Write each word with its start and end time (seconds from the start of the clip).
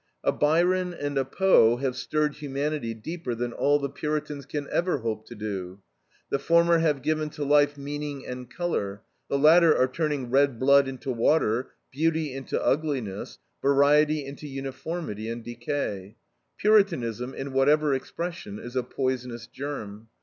A 0.23 0.31
Byron 0.31 0.95
and 0.95 1.15
a 1.15 1.23
Poe 1.23 1.75
have 1.77 1.95
stirred 1.95 2.33
humanity 2.37 2.95
deeper 2.95 3.35
than 3.35 3.53
all 3.53 3.77
the 3.77 3.87
Puritans 3.87 4.47
can 4.47 4.67
ever 4.71 4.97
hope 4.97 5.27
to 5.27 5.35
do. 5.35 5.79
The 6.31 6.39
former 6.39 6.79
have 6.79 7.03
given 7.03 7.29
to 7.29 7.43
life 7.43 7.77
meaning 7.77 8.25
and 8.25 8.49
color; 8.49 9.03
the 9.29 9.37
latter 9.37 9.77
are 9.77 9.87
turning 9.87 10.31
red 10.31 10.57
blood 10.59 10.87
into 10.87 11.11
water, 11.11 11.73
beauty 11.91 12.33
into 12.33 12.59
ugliness, 12.65 13.37
variety 13.61 14.25
into 14.25 14.47
uniformity 14.47 15.29
and 15.29 15.43
decay. 15.45 16.15
Puritanism, 16.57 17.35
in 17.35 17.53
whatever 17.53 17.93
expression, 17.93 18.57
is 18.57 18.75
a 18.75 18.81
poisonous 18.81 19.45
germ. 19.45 20.07